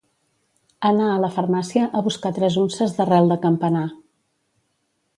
[0.89, 3.89] Anar a la farmàcia a buscar tres unces d'arrel de campanar.